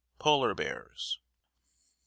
POLAR 0.17 0.55
BEARS. 0.55 1.19
1. 1.21 1.23